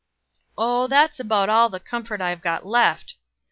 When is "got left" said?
2.41-3.17